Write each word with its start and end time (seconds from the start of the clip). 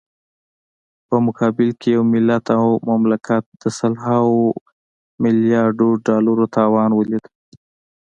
په 1.07 1.15
مقابل 1.27 1.69
کې 1.81 1.89
يې 1.95 2.01
ملت 2.13 2.45
او 2.59 2.65
مملکت 2.89 3.43
د 3.61 3.63
سلهاوو 3.79 4.45
ملیاردو 5.23 5.89
ډالرو 6.07 6.45
تاوان 6.55 6.89
وليد. 6.93 7.25